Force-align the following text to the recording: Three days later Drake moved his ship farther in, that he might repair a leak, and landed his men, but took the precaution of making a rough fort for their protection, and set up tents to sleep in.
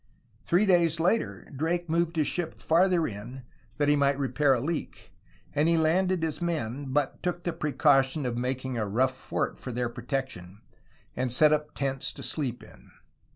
Three 0.43 0.65
days 0.65 0.99
later 0.99 1.47
Drake 1.55 1.87
moved 1.87 2.15
his 2.15 2.25
ship 2.25 2.59
farther 2.59 3.05
in, 3.07 3.43
that 3.77 3.87
he 3.87 3.95
might 3.95 4.17
repair 4.17 4.55
a 4.55 4.59
leak, 4.59 5.13
and 5.53 5.69
landed 5.83 6.23
his 6.23 6.41
men, 6.41 6.85
but 6.87 7.21
took 7.21 7.43
the 7.43 7.53
precaution 7.53 8.25
of 8.25 8.35
making 8.35 8.79
a 8.79 8.87
rough 8.87 9.15
fort 9.15 9.59
for 9.59 9.71
their 9.71 9.89
protection, 9.89 10.61
and 11.15 11.31
set 11.31 11.53
up 11.53 11.75
tents 11.75 12.11
to 12.13 12.23
sleep 12.23 12.63
in. 12.63 12.89